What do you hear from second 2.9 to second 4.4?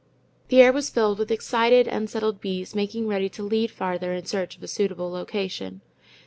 ready to lead farther in